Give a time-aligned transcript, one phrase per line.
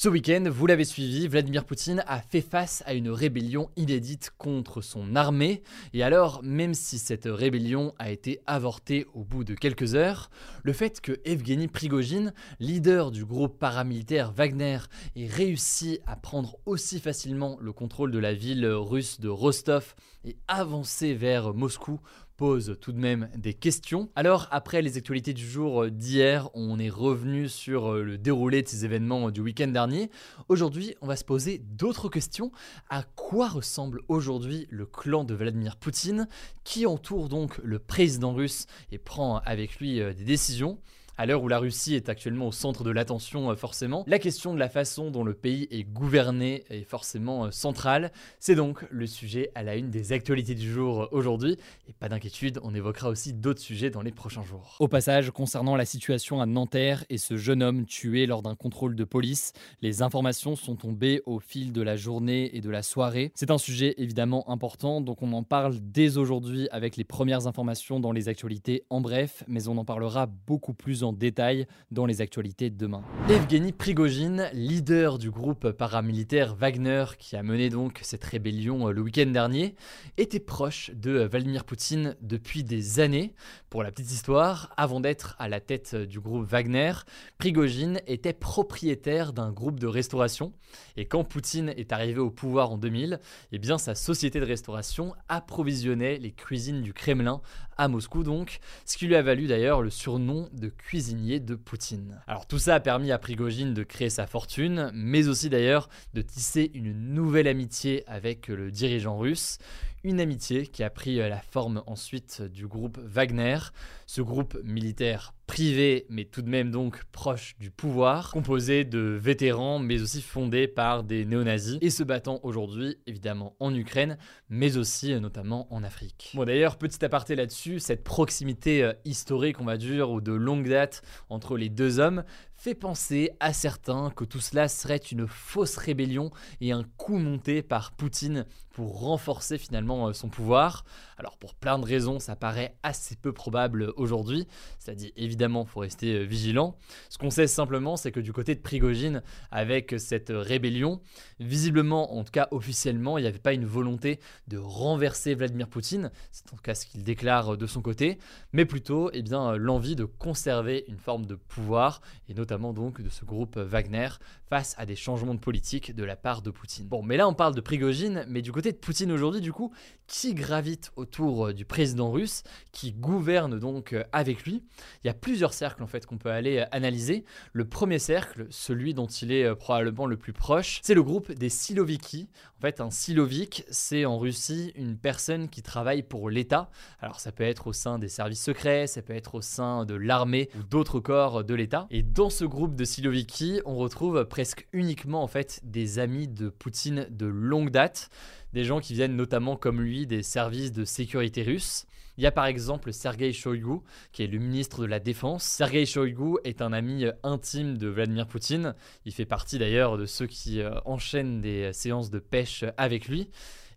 [0.00, 4.80] Ce week-end, vous l'avez suivi, Vladimir Poutine a fait face à une rébellion inédite contre
[4.80, 5.60] son armée.
[5.92, 10.30] Et alors, même si cette rébellion a été avortée au bout de quelques heures,
[10.62, 14.78] le fait que Evgeny Prigogine, leader du groupe paramilitaire Wagner,
[15.16, 20.36] ait réussi à prendre aussi facilement le contrôle de la ville russe de Rostov et
[20.46, 21.98] avancer vers Moscou
[22.38, 24.08] pose tout de même des questions.
[24.14, 28.68] Alors, après les actualités du jour d'hier, on est revenu sur euh, le déroulé de
[28.68, 30.08] ces événements du week-end dernier.
[30.48, 32.52] Aujourd'hui, on va se poser d'autres questions.
[32.90, 36.28] À quoi ressemble aujourd'hui le clan de Vladimir Poutine?
[36.62, 40.78] Qui entoure donc le président russe et prend avec lui euh, des décisions?
[41.18, 44.54] À l'heure où la Russie est actuellement au centre de l'attention, euh, forcément, la question
[44.54, 48.12] de la façon dont le pays est gouverné est forcément euh, centrale.
[48.38, 51.58] C'est donc le sujet à la une des actualités du jour euh, aujourd'hui.
[51.88, 54.76] Et pas d'inquiétude, on évoquera aussi d'autres sujets dans les prochains jours.
[54.78, 58.94] Au passage, concernant la situation à Nanterre et ce jeune homme tué lors d'un contrôle
[58.94, 63.32] de police, les informations sont tombées au fil de la journée et de la soirée.
[63.34, 67.98] C'est un sujet évidemment important, donc on en parle dès aujourd'hui avec les premières informations
[67.98, 72.20] dans les actualités en bref, mais on en parlera beaucoup plus en détail dans les
[72.20, 73.02] actualités de demain.
[73.28, 79.00] Evgeny Prigogine, leader du groupe paramilitaire Wagner qui a mené donc cette rébellion euh, le
[79.00, 79.74] week-end dernier,
[80.16, 83.34] était proche de euh, Vladimir Poutine depuis des années.
[83.70, 86.92] Pour la petite histoire, avant d'être à la tête euh, du groupe Wagner,
[87.38, 90.52] Prigogine était propriétaire d'un groupe de restauration
[90.96, 93.20] et quand Poutine est arrivé au pouvoir en 2000,
[93.52, 97.40] eh bien sa société de restauration approvisionnait les cuisines du Kremlin
[97.76, 100.68] à Moscou donc, ce qui lui a valu d'ailleurs le surnom de
[100.98, 102.20] de Poutine.
[102.26, 106.22] Alors tout ça a permis à Prigogine de créer sa fortune, mais aussi d'ailleurs de
[106.22, 109.58] tisser une nouvelle amitié avec le dirigeant russe,
[110.02, 113.58] une amitié qui a pris la forme ensuite du groupe Wagner,
[114.08, 119.78] ce groupe militaire privé mais tout de même donc proche du pouvoir, composé de vétérans
[119.78, 124.16] mais aussi fondé par des néo-nazis et se battant aujourd'hui évidemment en Ukraine
[124.48, 126.32] mais aussi euh, notamment en Afrique.
[126.34, 130.68] Bon d'ailleurs petit aparté là-dessus, cette proximité euh, historique on va dire ou de longue
[130.68, 132.24] date entre les deux hommes
[132.58, 136.30] fait penser à certains que tout cela serait une fausse rébellion
[136.60, 140.84] et un coup monté par Poutine pour renforcer finalement euh, son pouvoir.
[141.16, 144.46] Alors pour plein de raisons, ça paraît assez peu probable aujourd'hui.
[144.78, 146.76] C'est-à-dire évidemment, faut rester euh, vigilant.
[147.08, 151.00] Ce qu'on sait simplement, c'est que du côté de Prigogine, avec cette rébellion,
[151.38, 154.18] visiblement, en tout cas officiellement, il n'y avait pas une volonté
[154.48, 156.10] de renverser Vladimir Poutine.
[156.32, 158.18] C'est en tout cas ce qu'il déclare de son côté,
[158.52, 159.22] mais plutôt, eh
[159.58, 164.08] l'envie de conserver une forme de pouvoir et notamment donc de ce groupe Wagner
[164.48, 166.86] face à des changements de politique de la part de Poutine.
[166.86, 169.72] Bon, mais là on parle de Prigogine, mais du côté de Poutine aujourd'hui, du coup,
[170.06, 172.42] qui gravite autour euh, du président russe,
[172.72, 174.64] qui gouverne donc euh, avec lui?
[175.04, 177.24] Il y a plusieurs cercles en fait qu'on peut aller euh, analyser.
[177.52, 181.50] Le premier cercle, celui dont il est probablement le plus proche, c'est le groupe des
[181.50, 182.28] Siloviki.
[182.58, 186.70] En fait, un Silovik, c'est en Russie une personne qui travaille pour l'État.
[187.00, 189.94] Alors ça peut être au sein des services secrets, ça peut être au sein de
[189.94, 191.86] l'armée ou d'autres corps de l'État.
[191.90, 197.06] Et dans groupe de Siloviki, on retrouve presque uniquement en fait des amis de Poutine
[197.10, 198.10] de longue date
[198.52, 201.86] des gens qui viennent notamment comme lui des services de sécurité russes.
[202.16, 203.80] Il y a par exemple Sergei Shoigu,
[204.12, 205.44] qui est le ministre de la Défense.
[205.44, 208.74] Sergei Shoigu est un ami intime de Vladimir Poutine.
[209.04, 213.30] Il fait partie d'ailleurs de ceux qui euh, enchaînent des séances de pêche avec lui.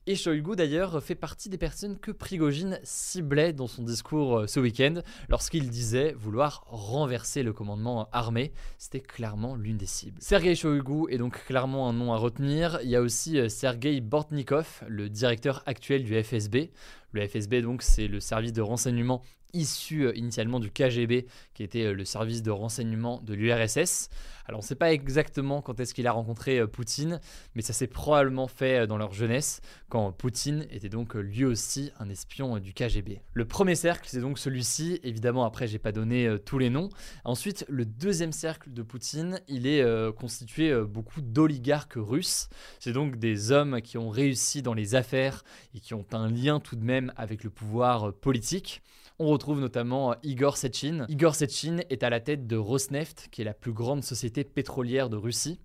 [0.07, 4.59] Et Shoigu d'ailleurs fait partie des personnes que Prigogine ciblait dans son discours euh, ce
[4.59, 4.95] week-end
[5.29, 8.51] lorsqu'il disait vouloir renverser le commandement armé.
[8.79, 10.17] C'était clairement l'une des cibles.
[10.19, 12.79] Sergei Shoigu est donc clairement un nom à retenir.
[12.81, 16.71] Il y a aussi euh, Sergei Bortnikov, le directeur actuel du FSB.
[17.11, 19.21] Le FSB, donc, c'est le service de renseignement
[19.53, 24.09] issu euh, initialement du KGB, qui était euh, le service de renseignement de l'URSS.
[24.47, 27.19] Alors on ne sait pas exactement quand est-ce qu'il a rencontré euh, Poutine,
[27.55, 32.09] mais ça s'est probablement fait dans leur jeunesse, quand Poutine était donc lui aussi un
[32.09, 33.21] espion du KGB.
[33.33, 36.89] Le premier cercle, c'est donc celui-ci, évidemment après j'ai pas donné tous les noms.
[37.23, 42.49] Ensuite, le deuxième cercle de Poutine, il est constitué beaucoup d'oligarques russes.
[42.79, 45.43] C'est donc des hommes qui ont réussi dans les affaires
[45.73, 48.81] et qui ont un lien tout de même avec le pouvoir politique.
[49.21, 51.05] On retrouve notamment Igor Sechin.
[51.07, 55.09] Igor Sechin est à la tête de Rosneft, qui est la plus grande société pétrolière
[55.09, 55.59] de Russie.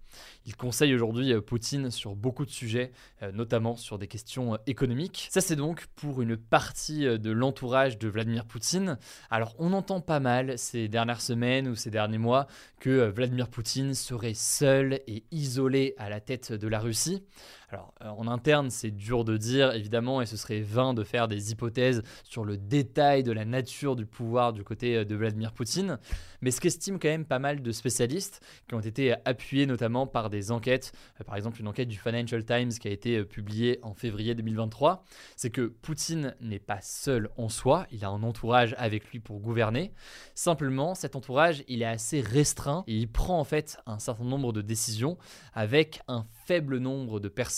[0.45, 2.93] Il conseille aujourd'hui euh, Poutine sur beaucoup de sujets,
[3.23, 5.29] euh, notamment sur des questions euh, économiques.
[5.31, 8.99] Ça, c'est donc pour une partie de l'entourage de Vladimir Poutine.
[9.31, 12.47] Alors, on entend pas mal ces dernières semaines ou ces derniers mois
[12.79, 17.23] que Vladimir Poutine serait seul et isolé à la tête de la Russie.
[17.69, 21.51] Alors, en interne, c'est dur de dire, évidemment, et ce serait vain de faire des
[21.51, 25.99] hypothèses sur le détail de la nature du pouvoir du côté de Vladimir Poutine,
[26.41, 30.31] mais ce qu'estiment quand même pas mal de spécialistes, qui ont été appuyés notamment par
[30.31, 33.79] des enquêtes, euh, par exemple une enquête du Financial Times qui a été euh, publiée
[33.83, 35.05] en février 2023,
[35.37, 39.41] c'est que Poutine n'est pas seul en soi, il a un entourage avec lui pour
[39.41, 39.93] gouverner.
[40.35, 44.53] Simplement, cet entourage, il est assez restreint et il prend en fait un certain nombre
[44.53, 45.19] de décisions
[45.53, 47.57] avec un faible nombre de personnes,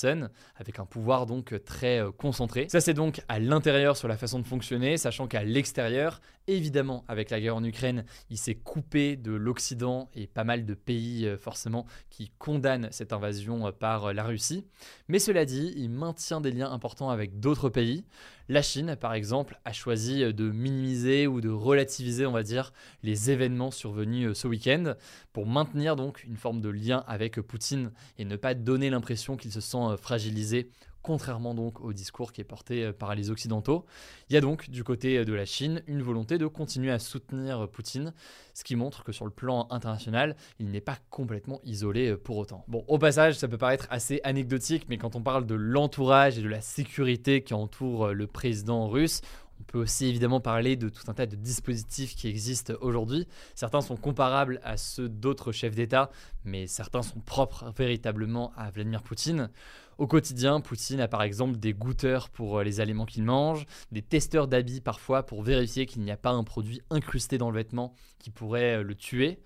[0.56, 2.66] avec un pouvoir donc très euh, concentré.
[2.68, 7.30] Ça c'est donc à l'intérieur sur la façon de fonctionner, sachant qu'à l'extérieur, évidemment avec
[7.30, 11.86] la guerre en Ukraine, il s'est coupé de l'Occident et pas mal de pays forcément
[12.10, 14.64] qui condamne cette invasion euh, par euh, la Russie.
[15.08, 18.04] Mais cela dit, il maintient des liens importants avec d'autres pays.
[18.48, 22.72] La Chine, par exemple, a choisi euh, de minimiser ou de relativiser, on va dire,
[23.02, 24.94] les événements survenus ce week-end
[25.32, 29.52] pour maintenir donc une forme de lien avec Poutine et ne pas donner l'impression qu'il
[29.52, 30.70] se sent fragilisé
[31.08, 33.86] contrairement donc au discours qui est porté euh, par les Occidentaux.
[34.28, 36.98] Il y a donc du côté euh, de la Chine une volonté de continuer à
[36.98, 38.12] soutenir euh, Poutine,
[38.52, 42.62] ce qui montre que sur le plan international, il n'est pas complètement isolé pour autant.
[42.68, 46.42] Bon, au passage, ça peut paraître assez anecdotique, mais quand on parle de l'entourage et
[46.42, 49.22] de la sécurité qui entoure le président russe,
[49.60, 53.26] on peut aussi évidemment parler de tout un tas de dispositifs qui existent aujourd'hui.
[53.54, 56.10] Certains sont comparables à ceux d'autres chefs d'État,
[56.44, 59.50] mais certains sont propres véritablement à Vladimir Poutine.
[59.98, 64.00] Au quotidien, Poutine a par exemple des goûteurs pour euh, les aliments qu'il mange, des
[64.00, 67.92] testeurs d'habits parfois pour vérifier qu'il n'y a pas un produit incrusté dans le vêtement
[68.20, 69.40] qui pourrait euh, le tuer.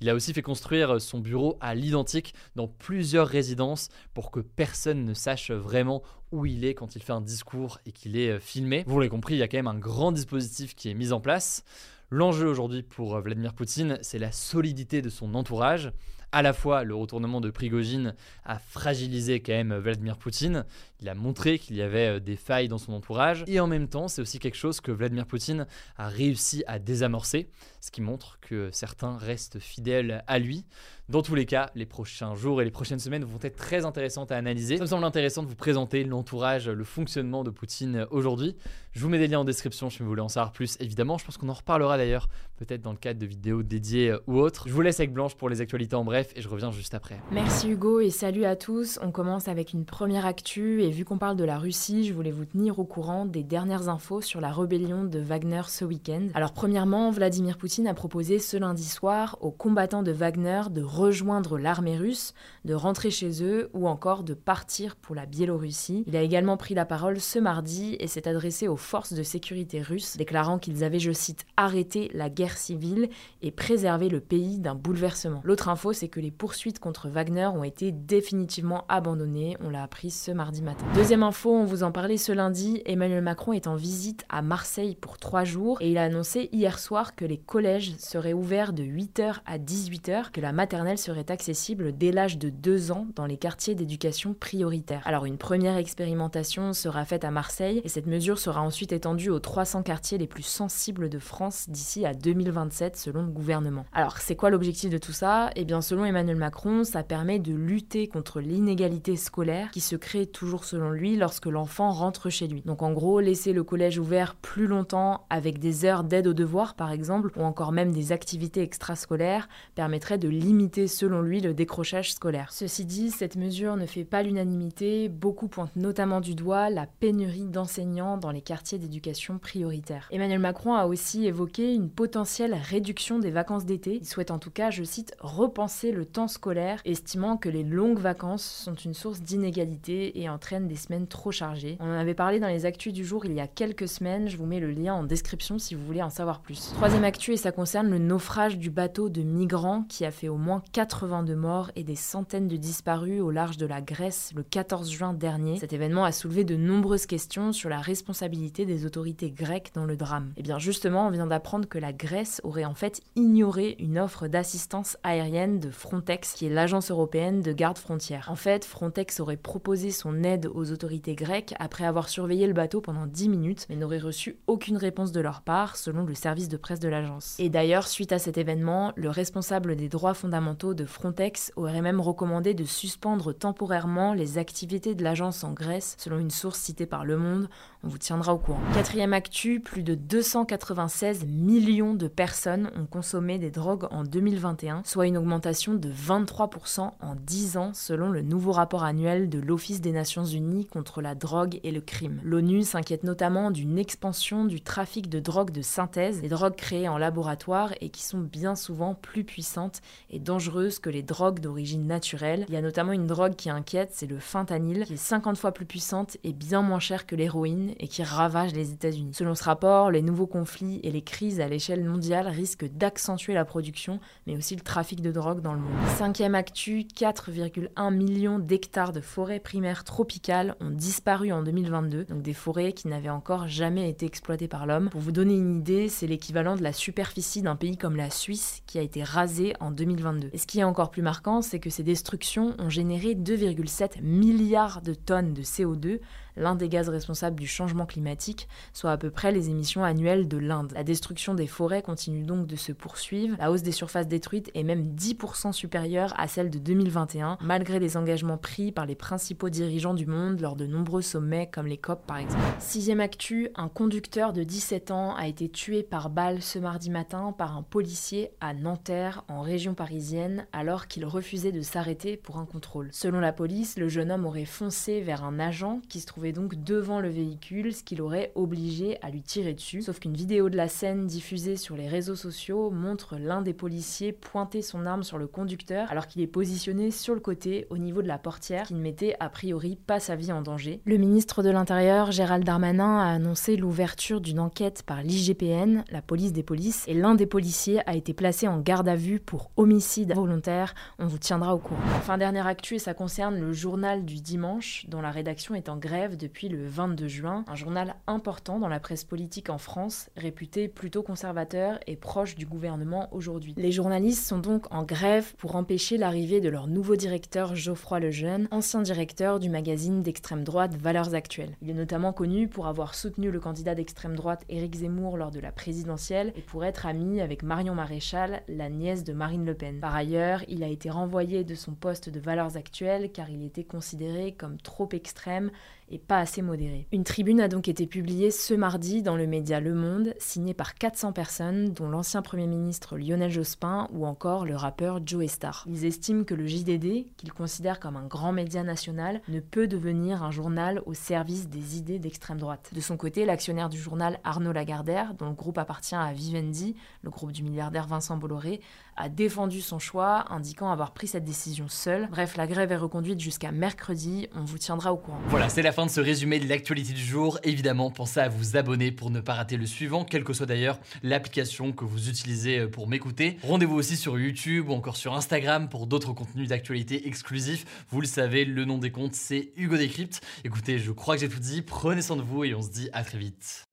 [0.00, 4.40] Il a aussi fait construire euh, son bureau à l'identique dans plusieurs résidences pour que
[4.40, 6.02] personne ne sache vraiment
[6.32, 8.84] où il est quand il fait un discours et qu'il est filmé.
[8.86, 11.20] Vous l'avez compris, il y a quand même un grand dispositif qui est mis en
[11.20, 11.64] place.
[12.10, 15.92] L'enjeu aujourd'hui pour Vladimir Poutine, c'est la solidité de son entourage
[16.32, 18.14] à la fois le retournement de Prigogine
[18.44, 20.64] a fragilisé quand même Vladimir Poutine,
[21.00, 23.88] il a montré qu'il y avait euh, des failles dans son entourage, et en même
[23.88, 25.66] temps c'est aussi quelque chose que Vladimir Poutine
[25.96, 27.48] a réussi à désamorcer,
[27.80, 30.64] ce qui montre que certains restent fidèles à lui.
[31.08, 34.30] Dans tous les cas, les prochains jours et les prochaines semaines vont être très intéressantes
[34.30, 34.76] à analyser.
[34.76, 38.56] Ça me semble intéressant de vous présenter l'entourage, le fonctionnement de Poutine aujourd'hui.
[38.92, 41.16] Je vous mets des liens en description si vous voulez en savoir plus, évidemment.
[41.16, 44.38] Je pense qu'on en reparlera d'ailleurs, peut-être dans le cadre de vidéos dédiées euh, ou
[44.38, 44.68] autres.
[44.68, 47.20] Je vous laisse avec Blanche pour les actualités en bref et je reviens juste après.
[47.30, 48.98] Merci Hugo et salut à tous.
[49.02, 52.32] On commence avec une première actu et vu qu'on parle de la Russie, je voulais
[52.32, 56.26] vous tenir au courant des dernières infos sur la rébellion de Wagner ce week-end.
[56.34, 61.56] Alors premièrement, Vladimir Poutine a proposé ce lundi soir aux combattants de Wagner de rejoindre
[61.56, 62.34] l'armée russe,
[62.64, 66.02] de rentrer chez eux ou encore de partir pour la Biélorussie.
[66.08, 69.82] Il a également pris la parole ce mardi et s'est adressé aux forces de sécurité
[69.82, 73.08] russes, déclarant qu'ils avaient, je cite, arrêté la guerre civile
[73.40, 75.42] et préservé le pays d'un bouleversement.
[75.44, 80.10] L'autre info, c'est que les poursuites contre Wagner ont été définitivement abandonnées, on l'a appris
[80.10, 80.84] ce mardi matin.
[80.94, 84.96] Deuxième info, on vous en parlait ce lundi, Emmanuel Macron est en visite à Marseille
[85.00, 88.82] pour trois jours et il a annoncé hier soir que les collèges seraient ouverts de
[88.82, 93.36] 8h à 18h, que la maternelle serait accessible dès l'âge de 2 ans dans les
[93.36, 95.02] quartiers d'éducation prioritaire.
[95.04, 99.40] Alors une première expérimentation sera faite à Marseille et cette mesure sera ensuite étendue aux
[99.40, 103.84] 300 quartiers les plus sensibles de France d'ici à 2027 selon le gouvernement.
[103.92, 105.50] Alors c'est quoi l'objectif de tout ça?
[105.56, 110.26] Eh bien selon Emmanuel Macron, ça permet de lutter contre l'inégalité scolaire qui se crée
[110.26, 112.62] toujours selon lui lorsque l'enfant rentre chez lui.
[112.62, 116.74] Donc en gros, laisser le collège ouvert plus longtemps avec des heures d'aide aux devoirs
[116.74, 122.12] par exemple ou encore même des activités extrascolaires permettrait de limiter selon lui le décrochage
[122.12, 122.52] scolaire.
[122.52, 127.46] Ceci dit, cette mesure ne fait pas l'unanimité, beaucoup pointent notamment du doigt la pénurie
[127.46, 130.08] d'enseignants dans les quartiers d'éducation prioritaire.
[130.10, 133.98] Emmanuel Macron a aussi évoqué une potentielle réduction des vacances d'été.
[134.00, 137.98] Il souhaite en tout cas, je cite, repenser le temps scolaire, estimant que les longues
[137.98, 141.76] vacances sont une source d'inégalité et entraînent des semaines trop chargées.
[141.80, 144.36] On en avait parlé dans les actus du jour il y a quelques semaines, je
[144.36, 146.72] vous mets le lien en description si vous voulez en savoir plus.
[146.74, 150.36] Troisième actu et ça concerne le naufrage du bateau de migrants qui a fait au
[150.36, 154.90] moins 82 morts et des centaines de disparus au large de la Grèce le 14
[154.90, 155.58] juin dernier.
[155.58, 159.96] Cet événement a soulevé de nombreuses questions sur la responsabilité des autorités grecques dans le
[159.96, 160.32] drame.
[160.36, 163.98] Et eh bien justement, on vient d'apprendre que la Grèce aurait en fait ignoré une
[163.98, 168.26] offre d'assistance aérienne de Frontex, qui est l'agence européenne de garde frontière.
[168.30, 172.80] En fait, Frontex aurait proposé son aide aux autorités grecques après avoir surveillé le bateau
[172.80, 176.56] pendant 10 minutes, mais n'aurait reçu aucune réponse de leur part, selon le service de
[176.56, 177.36] presse de l'agence.
[177.38, 182.00] Et d'ailleurs, suite à cet événement, le responsable des droits fondamentaux de Frontex aurait même
[182.00, 187.04] recommandé de suspendre temporairement les activités de l'agence en Grèce, selon une source citée par
[187.04, 187.48] Le Monde.
[187.84, 188.60] On vous tiendra au courant.
[188.74, 195.06] Quatrième actu, plus de 296 millions de personnes ont consommé des drogues en 2021, soit
[195.06, 199.92] une augmentation de 23% en 10 ans selon le nouveau rapport annuel de l'Office des
[199.92, 202.20] Nations Unies contre la drogue et le crime.
[202.22, 206.98] L'ONU s'inquiète notamment d'une expansion du trafic de drogues de synthèse, des drogues créées en
[206.98, 212.44] laboratoire et qui sont bien souvent plus puissantes et dangereuses que les drogues d'origine naturelle.
[212.48, 215.52] Il y a notamment une drogue qui inquiète, c'est le fentanyl, qui est 50 fois
[215.52, 219.14] plus puissante et bien moins chère que l'héroïne et qui ravage les États-Unis.
[219.14, 223.44] Selon ce rapport, les nouveaux conflits et les crises à l'échelle mondiale risquent d'accentuer la
[223.44, 225.72] production, mais aussi le trafic de drogue dans le monde.
[225.96, 232.34] Cinquième actu, 4,1 millions d'hectares de forêts primaires tropicales ont disparu en 2022, donc des
[232.34, 234.88] forêts qui n'avaient encore jamais été exploitées par l'homme.
[234.90, 238.62] Pour vous donner une idée, c'est l'équivalent de la superficie d'un pays comme la Suisse
[238.66, 240.30] qui a été rasée en 2022.
[240.32, 244.82] Et ce qui est encore plus marquant, c'est que ces destructions ont généré 2,7 milliards
[244.82, 246.00] de tonnes de CO2
[246.38, 250.38] l'un des gaz responsables du changement climatique, soit à peu près les émissions annuelles de
[250.38, 250.72] l'Inde.
[250.74, 254.62] La destruction des forêts continue donc de se poursuivre, la hausse des surfaces détruites est
[254.62, 259.94] même 10% supérieure à celle de 2021, malgré les engagements pris par les principaux dirigeants
[259.94, 262.42] du monde lors de nombreux sommets comme les COP par exemple.
[262.58, 267.34] Sixième actu, un conducteur de 17 ans a été tué par balle ce mardi matin
[267.36, 272.46] par un policier à Nanterre, en région parisienne, alors qu'il refusait de s'arrêter pour un
[272.46, 272.88] contrôle.
[272.92, 276.62] Selon la police, le jeune homme aurait foncé vers un agent qui se trouvait donc
[276.62, 279.82] devant le véhicule, ce qui l'aurait obligé à lui tirer dessus.
[279.82, 284.12] Sauf qu'une vidéo de la scène diffusée sur les réseaux sociaux montre l'un des policiers
[284.12, 288.02] pointer son arme sur le conducteur alors qu'il est positionné sur le côté au niveau
[288.02, 290.80] de la portière qui ne mettait a priori pas sa vie en danger.
[290.84, 296.32] Le ministre de l'Intérieur, Gérald Darmanin, a annoncé l'ouverture d'une enquête par l'IGPN, la police
[296.32, 300.14] des polices, et l'un des policiers a été placé en garde à vue pour homicide
[300.14, 300.74] volontaire.
[300.98, 301.80] On vous tiendra au courant.
[301.96, 305.76] Enfin, dernière actu, et ça concerne le journal du dimanche, dont la rédaction est en
[305.76, 310.68] grève depuis le 22 juin, un journal important dans la presse politique en France, réputé
[310.68, 313.54] plutôt conservateur et proche du gouvernement aujourd'hui.
[313.56, 318.48] Les journalistes sont donc en grève pour empêcher l'arrivée de leur nouveau directeur Geoffroy Lejeune,
[318.50, 321.56] ancien directeur du magazine d'extrême droite Valeurs Actuelles.
[321.62, 325.40] Il est notamment connu pour avoir soutenu le candidat d'extrême droite Éric Zemmour lors de
[325.40, 329.80] la présidentielle et pour être ami avec Marion Maréchal, la nièce de Marine Le Pen.
[329.80, 333.64] Par ailleurs, il a été renvoyé de son poste de Valeurs Actuelles car il était
[333.64, 335.50] considéré comme trop extrême
[335.90, 336.86] et pas assez modéré.
[336.92, 340.74] Une tribune a donc été publiée ce mardi dans le média Le Monde, signée par
[340.74, 345.64] 400 personnes, dont l'ancien Premier ministre Lionel Jospin ou encore le rappeur Joe Star.
[345.66, 350.22] Ils estiment que le JDD, qu'ils considèrent comme un grand média national, ne peut devenir
[350.22, 352.70] un journal au service des idées d'extrême droite.
[352.74, 357.10] De son côté, l'actionnaire du journal Arnaud Lagardère, dont le groupe appartient à Vivendi, le
[357.10, 358.60] groupe du milliardaire Vincent Bolloré,
[358.98, 362.08] a défendu son choix, indiquant avoir pris cette décision seul.
[362.10, 365.20] Bref, la grève est reconduite jusqu'à mercredi, on vous tiendra au courant.
[365.28, 367.38] Voilà, c'est la fin de ce résumé de l'actualité du jour.
[367.44, 370.78] Évidemment, pensez à vous abonner pour ne pas rater le suivant, quelle que soit d'ailleurs
[371.02, 373.38] l'application que vous utilisez euh, pour m'écouter.
[373.42, 377.86] Rendez-vous aussi sur YouTube ou encore sur Instagram pour d'autres contenus d'actualité exclusifs.
[377.90, 380.20] Vous le savez, le nom des comptes, c'est Hugo Décrypte.
[380.44, 381.62] Écoutez, je crois que j'ai tout dit.
[381.62, 383.67] Prenez soin de vous et on se dit à très vite.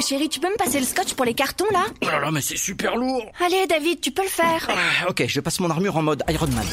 [0.00, 2.40] Chérie, tu peux me passer le scotch pour les cartons là Oh là là, mais
[2.40, 5.96] c'est super lourd Allez, David, tu peux le faire Ah, Ok, je passe mon armure
[5.96, 6.64] en mode Iron Man.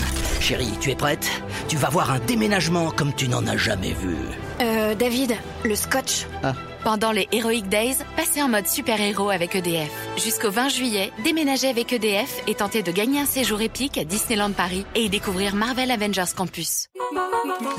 [0.41, 1.29] Chérie, tu es prête?
[1.67, 4.15] Tu vas voir un déménagement comme tu n'en as jamais vu.
[4.61, 6.25] Euh, David, le scotch.
[6.43, 6.53] Ah.
[6.83, 9.89] Pendant les Heroic Days, passez en mode super-héros avec EDF.
[10.17, 14.51] Jusqu'au 20 juillet, déménagez avec EDF et tentez de gagner un séjour épique à Disneyland
[14.51, 16.87] Paris et y découvrir Marvel Avengers Campus.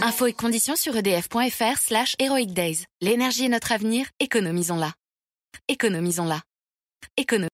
[0.01, 2.87] Infos et conditions sur edf.fr slash Heroic Days.
[3.03, 4.95] L'énergie est notre avenir, économisons-la.
[5.69, 6.41] Économisons-la.
[7.19, 7.54] Économisons